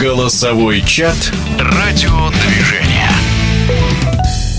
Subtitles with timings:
[0.00, 3.10] Голосовой чат «Радиодвижение».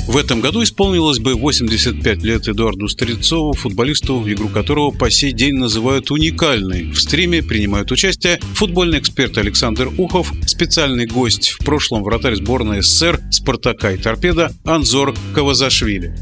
[0.07, 5.55] В этом году исполнилось бы 85 лет Эдуарду Стрельцову, футболисту, игру которого по сей день
[5.55, 6.91] называют уникальной.
[6.91, 13.19] В стриме принимают участие футбольный эксперт Александр Ухов, специальный гость в прошлом вратарь сборной СССР
[13.31, 16.15] «Спартака» и «Торпеда» Анзор Кавазашвили.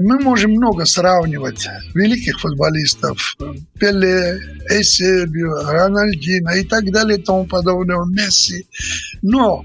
[0.00, 3.36] Мы можем много сравнивать великих футболистов.
[3.78, 4.40] Пеле,
[4.70, 8.66] Эйсебио, Рональдино и так далее и тому подобное, Месси.
[9.20, 9.62] Но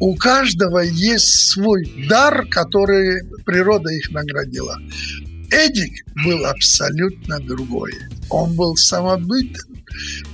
[0.00, 4.78] у каждого есть свой дар, который природа их наградила.
[5.50, 5.92] Эдик
[6.24, 7.92] был абсолютно другой.
[8.30, 9.84] Он был самобытен,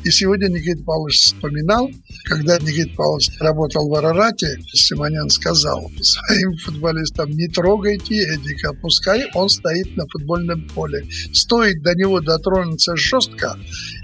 [0.04, 1.90] и сегодня Никита Павлович вспоминал,
[2.24, 9.48] когда Никита Павлович работал в Арарате, Симонян сказал своим футболистам, не трогайте Эдика, пускай он
[9.48, 11.04] стоит на футбольном поле.
[11.32, 13.56] Стоит до него дотронуться жестко,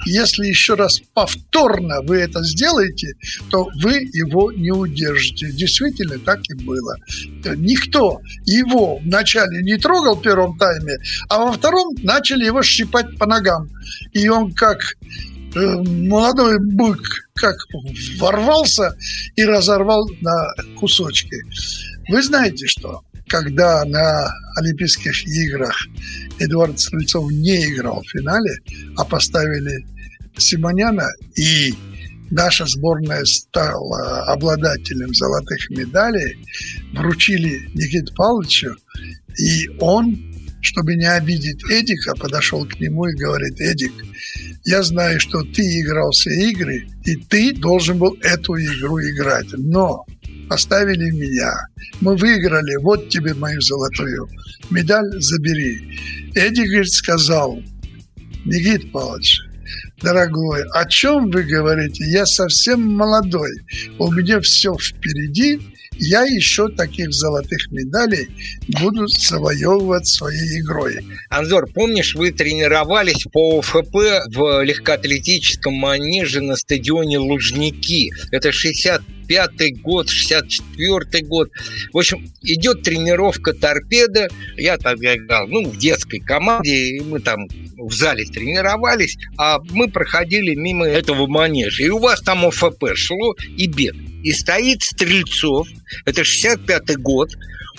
[0.06, 3.14] если еще раз повторно вы это сделаете,
[3.50, 5.50] то вы его не удержите.
[5.50, 6.96] Действительно, так и было.
[7.56, 10.96] Никто его вначале не трогал в первом тайме,
[11.28, 13.68] а во втором начали его щипать по ногам.
[14.12, 14.78] И он как
[15.56, 17.00] молодой бык
[17.34, 17.56] как
[18.18, 18.96] ворвался
[19.36, 20.46] и разорвал на
[20.78, 21.36] кусочки.
[22.08, 25.76] Вы знаете, что когда на Олимпийских играх
[26.38, 28.58] Эдуард Стрельцов не играл в финале,
[28.96, 29.86] а поставили
[30.36, 31.74] Симоняна, и
[32.30, 36.38] наша сборная стала обладателем золотых медалей,
[36.92, 38.76] вручили Никите Павловичу,
[39.38, 40.35] и он,
[40.66, 43.92] чтобы не обидеть Эдика, подошел к нему и говорит, Эдик,
[44.64, 49.46] я знаю, что ты играл все игры, и ты должен был эту игру играть.
[49.52, 50.04] Но
[50.48, 51.54] поставили меня.
[52.00, 54.28] Мы выиграли, вот тебе мою золотую.
[54.70, 55.98] Медаль забери.
[56.34, 57.62] Эдди, говорит, сказал,
[58.44, 59.42] Никит Павлович,
[60.02, 62.04] дорогой, о чем вы говорите?
[62.10, 63.50] Я совсем молодой.
[63.98, 65.60] У меня все впереди,
[65.98, 68.28] я еще таких золотых медалей
[68.80, 71.04] буду завоевывать своей игрой.
[71.30, 73.94] Анзор, помнишь, вы тренировались по ОФП
[74.34, 78.10] в легкоатлетическом манеже на стадионе Лужники?
[78.30, 81.50] Это 65-й год, 64-й год.
[81.92, 84.28] В общем, идет тренировка торпеда.
[84.56, 89.88] Я тогда играл, ну, в детской команде, и мы там в зале тренировались, а мы
[89.88, 91.82] проходили мимо этого манежа.
[91.82, 93.94] И у вас там ОФП шло и бег.
[94.26, 95.68] И стоит Стрельцов,
[96.04, 97.30] это 65-й год,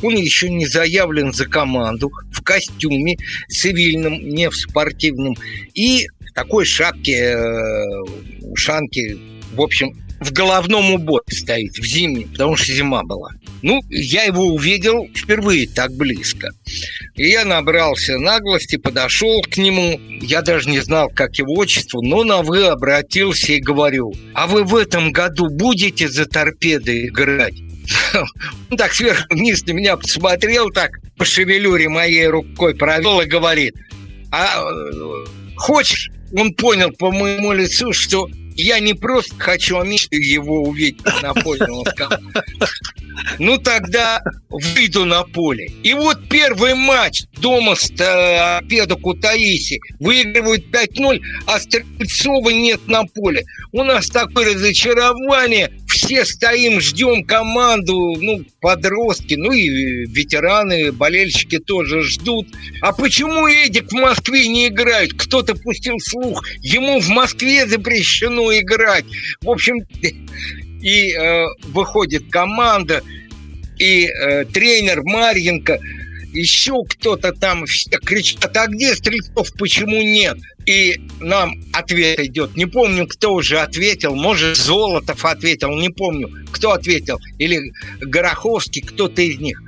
[0.02, 3.18] он еще не заявлен за команду, в костюме
[3.50, 5.36] цивильном, не в спортивном,
[5.74, 8.02] и в такой шапке, э,
[8.44, 9.18] ушанке,
[9.52, 9.92] в общем,
[10.22, 13.32] в головном уборе стоит, в зимнем, потому что зима была.
[13.62, 16.52] Ну, я его увидел впервые так близко.
[17.16, 20.00] И я набрался наглости, подошел к нему.
[20.22, 24.64] Я даже не знал, как его отчество, но на «вы» обратился и говорю, а вы
[24.64, 27.56] в этом году будете за торпеды играть?
[28.70, 33.74] Он так сверху вниз на меня посмотрел, так по шевелюре моей рукой провел и говорит,
[34.32, 35.26] а э,
[35.56, 36.12] хочешь?
[36.36, 41.34] Он понял по моему лицу, что я не просто хочу, а мечтаю его увидеть на
[41.34, 41.66] поле.
[41.70, 42.20] Он сказал,
[43.40, 45.72] ну тогда выйду на поле.
[45.84, 47.90] И вот первый матч дома с
[48.68, 53.44] Педу Кутаиси выигрывают 5-0, а Стрельцова нет на поле.
[53.72, 55.72] У нас такое разочарование.
[56.08, 62.48] Все стоим, ждем команду, ну, подростки, ну и ветераны, болельщики тоже ждут.
[62.80, 65.12] А почему Эдик в Москве не играет?
[65.16, 66.48] Кто-то пустил слух.
[66.62, 69.04] Ему в Москве запрещено играть.
[69.42, 69.80] В общем,
[70.82, 73.04] и э, выходит команда,
[73.78, 75.78] и э, тренер Марьенко,
[76.38, 80.38] еще кто-то там все кричат, а где Стрельцов, почему нет?
[80.66, 82.56] И нам ответ идет.
[82.56, 84.16] Не помню, кто уже ответил.
[84.16, 87.20] Может, Золотов ответил, не помню, кто ответил.
[87.38, 87.72] Или
[88.02, 89.62] Гороховский, кто-то из них.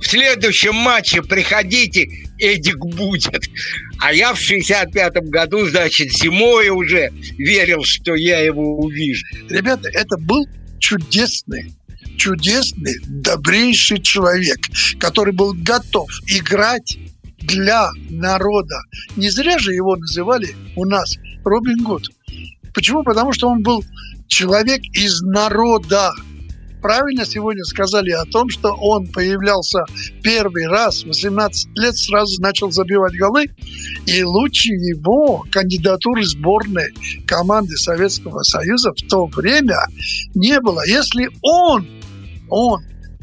[0.00, 2.08] В следующем матче приходите,
[2.38, 3.50] Эдик будет.
[4.00, 9.26] А я в 65-м году, значит, зимой уже верил, что я его увижу.
[9.48, 10.46] Ребята, это был
[10.78, 11.72] чудесный
[12.18, 14.58] чудесный, добрейший человек,
[14.98, 16.98] который был готов играть
[17.38, 18.76] для народа.
[19.16, 22.10] Не зря же его называли у нас Робин Гуд.
[22.74, 23.02] Почему?
[23.02, 23.82] Потому что он был
[24.26, 26.12] человек из народа.
[26.80, 29.80] Правильно сегодня сказали о том, что он появлялся
[30.22, 33.46] первый раз, 18 лет, сразу начал забивать голы,
[34.06, 36.94] и лучше его кандидатуры сборной
[37.26, 39.78] команды Советского Союза в то время
[40.34, 40.82] не было.
[40.86, 41.84] Если он
[42.50, 42.82] он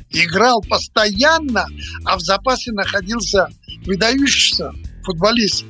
[0.09, 1.65] играл постоянно,
[2.05, 3.47] а в запасе находился
[3.85, 4.71] выдающийся
[5.03, 5.65] футболист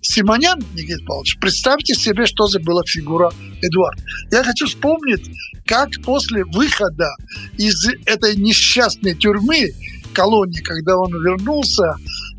[0.00, 3.30] Симонян Никита Павлович, представьте себе, что за была фигура
[3.60, 3.98] Эдуард.
[4.30, 5.28] Я хочу вспомнить,
[5.66, 7.08] как после выхода
[7.56, 9.72] из этой несчастной тюрьмы,
[10.12, 11.94] колонии, когда он вернулся,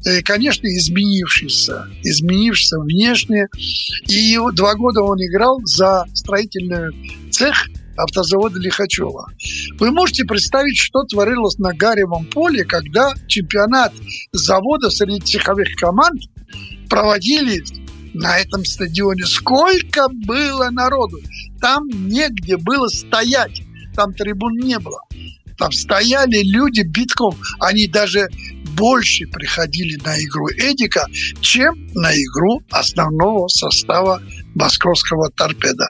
[0.06, 3.48] э, конечно, изменившийся, изменившийся внешне.
[4.08, 7.69] И два года он играл за строительный цех
[8.04, 9.28] автозавода Лихачева.
[9.78, 13.94] Вы можете представить, что творилось на Гаревом поле, когда чемпионат
[14.32, 16.22] завода среди цеховых команд
[16.90, 17.64] проводили
[18.14, 19.26] на этом стадионе.
[19.26, 21.18] Сколько было народу!
[21.62, 23.62] Там негде было стоять.
[23.96, 25.00] Там трибун не было.
[25.58, 27.36] Там стояли люди битком.
[27.60, 28.30] Они даже
[28.78, 31.06] больше приходили на игру Эдика,
[31.42, 34.22] чем на игру основного состава
[34.56, 35.88] московского торпеда.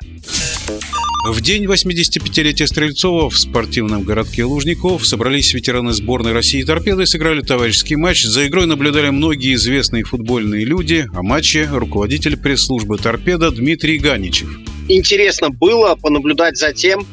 [1.26, 7.42] В день 85-летия Стрельцова в спортивном городке Лужников собрались ветераны сборной России «Торпеды» и сыграли
[7.42, 8.24] товарищеский матч.
[8.24, 14.48] За игрой наблюдали многие известные футбольные люди, а матче руководитель пресс-службы «Торпеда» Дмитрий Ганичев.
[14.88, 17.06] Интересно было понаблюдать за тем,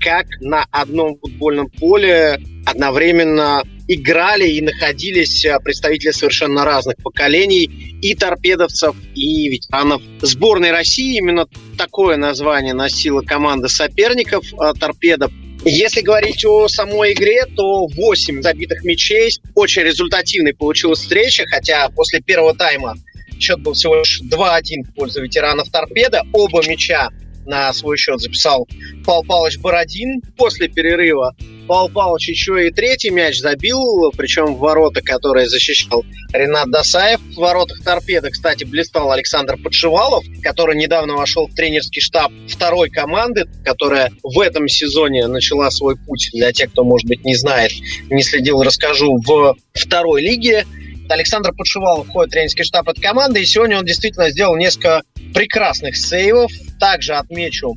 [0.00, 7.64] как на одном футбольном поле одновременно играли и находились а, представители совершенно разных поколений
[8.00, 11.18] и торпедовцев, и ветеранов сборной России.
[11.18, 15.32] Именно такое название носила команда соперников а, торпедов.
[15.64, 19.30] Если говорить о самой игре, то 8 забитых мячей.
[19.54, 22.94] Очень результативной получилась встреча, хотя после первого тайма
[23.38, 26.22] счет был всего лишь 2-1 в пользу ветеранов торпеда.
[26.32, 27.10] Оба мяча
[27.46, 28.68] на свой счет записал
[29.04, 30.20] Павел Павлович Бородин.
[30.36, 31.34] После перерыва
[31.70, 37.20] Павел Павлович еще и третий мяч забил, причем в ворота, которые защищал Ренат Досаев.
[37.20, 43.46] В воротах торпеда, кстати, блистал Александр Подшивалов, который недавно вошел в тренерский штаб второй команды,
[43.64, 46.30] которая в этом сезоне начала свой путь.
[46.32, 47.70] Для тех, кто, может быть, не знает,
[48.10, 50.66] не следил, расскажу, в второй лиге.
[51.08, 55.96] Александр Подшивалов входит в тренерский штаб этой команды, и сегодня он действительно сделал несколько прекрасных
[55.96, 56.50] сейвов.
[56.78, 57.76] Также отмечу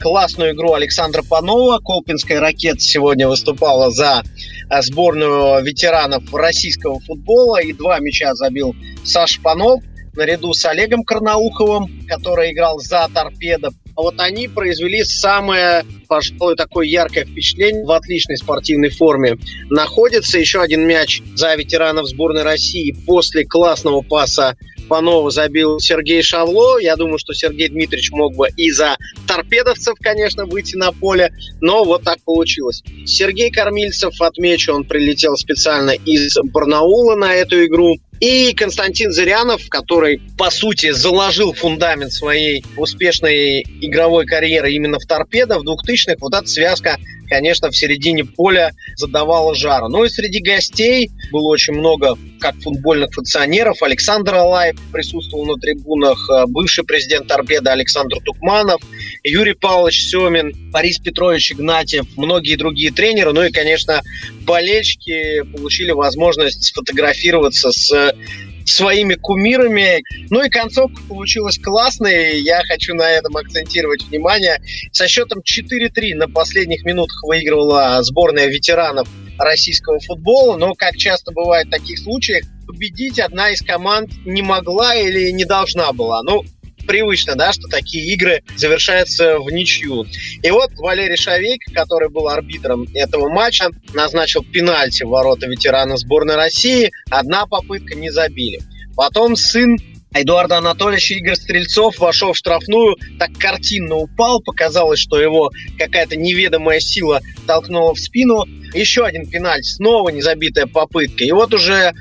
[0.00, 1.78] классную игру Александра Панова.
[1.78, 4.22] Колпинская ракета сегодня выступала за
[4.70, 7.60] э, сборную ветеранов российского футбола.
[7.62, 8.74] И два мяча забил
[9.04, 9.82] Саш Панов
[10.14, 13.70] наряду с Олегом Карнауховым, который играл за торпедо.
[13.96, 19.38] А вот они произвели самое, пожалуй, такое яркое впечатление в отличной спортивной форме.
[19.70, 24.56] Находится еще один мяч за ветеранов сборной России после классного паса
[24.88, 26.78] Панова забил Сергей Шавло.
[26.78, 28.96] Я думаю, что Сергей Дмитриевич мог бы и за
[29.26, 32.82] торпедовцев, конечно, выйти на поле, но вот так получилось.
[33.06, 37.96] Сергей Кормильцев, отмечу, он прилетел специально из Барнаула на эту игру.
[38.20, 45.58] И Константин Зырянов, который, по сути, заложил фундамент своей успешной игровой карьеры именно в торпедо
[45.58, 46.96] в 2000-х, вот эта связка
[47.28, 49.88] конечно, в середине поля задавала жару.
[49.88, 53.82] Ну и среди гостей было очень много как футбольных функционеров.
[53.82, 58.80] Александр Алаев присутствовал на трибунах, э, бывший президент Торпеда Александр Тукманов,
[59.22, 63.32] Юрий Павлович Семин, Борис Петрович Игнатьев, многие другие тренеры.
[63.32, 64.02] Ну и, конечно,
[64.42, 68.14] болельщики получили возможность сфотографироваться с
[68.64, 70.02] своими кумирами.
[70.30, 72.40] Ну и концовка получилась классной.
[72.40, 74.60] Я хочу на этом акцентировать внимание.
[74.92, 79.08] Со счетом 4-3 на последних минутах выигрывала сборная ветеранов
[79.38, 80.56] российского футбола.
[80.56, 85.44] Но, как часто бывает в таких случаях, победить одна из команд не могла или не
[85.44, 86.22] должна была.
[86.22, 86.44] Ну,
[86.86, 90.06] привычно, да, что такие игры завершаются в ничью.
[90.42, 96.36] И вот Валерий Шавейк, который был арбитром этого матча, назначил пенальти в ворота ветерана сборной
[96.36, 96.90] России.
[97.10, 98.60] Одна попытка не забили.
[98.96, 99.76] Потом сын
[100.14, 106.78] Эдуарда Анатольевича Игорь Стрельцов вошел в штрафную, так картинно упал, показалось, что его какая-то неведомая
[106.78, 108.44] сила толкнула в спину.
[108.72, 111.24] Еще один пенальти, снова незабитая попытка.
[111.24, 111.92] И вот уже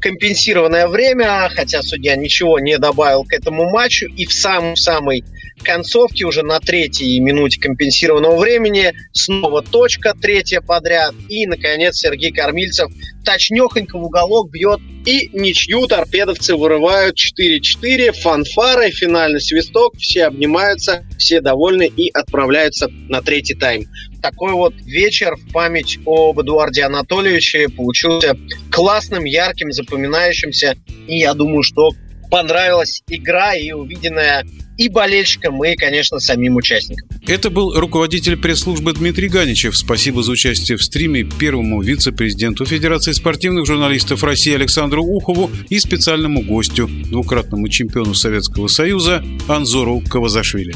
[0.00, 4.06] компенсированное время, хотя судья ничего не добавил к этому матчу.
[4.06, 5.24] И в самой-самой
[5.62, 11.14] концовке, уже на третьей минуте компенсированного времени, снова точка, третья подряд.
[11.28, 12.90] И, наконец, Сергей Кормильцев
[13.24, 14.80] точнехонько в уголок бьет.
[15.06, 18.12] И ничью торпедовцы вырывают 4-4.
[18.12, 19.96] Фанфары, финальный свисток.
[19.96, 23.86] Все обнимаются, все довольны и отправляются на третий тайм
[24.20, 28.36] такой вот вечер в память об Эдуарде Анатольевиче получился
[28.70, 30.76] классным, ярким, запоминающимся.
[31.06, 31.90] И я думаю, что
[32.30, 34.44] понравилась игра и увиденная
[34.80, 37.06] и болельщикам, и, конечно, самим участникам.
[37.26, 39.76] Это был руководитель пресс-службы Дмитрий Ганичев.
[39.76, 46.40] Спасибо за участие в стриме первому вице-президенту Федерации спортивных журналистов России Александру Ухову и специальному
[46.40, 50.74] гостю, двукратному чемпиону Советского Союза Анзору Кавазашвили.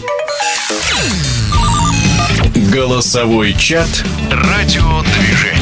[2.71, 5.54] Голосовой чат «Радиодвижение».